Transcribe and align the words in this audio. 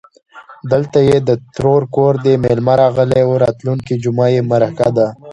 _دلته 0.71 0.99
يې 1.09 1.17
د 1.27 1.29
ترور 1.55 1.81
کور 1.95 2.13
دی، 2.23 2.33
مېلمه 2.43 2.73
راغلی 2.81 3.21
و. 3.25 3.31
راتلونکې 3.43 3.93
جومه 4.03 4.27
يې 4.33 4.41
مرکه 4.51 4.87
ده. 4.97 5.07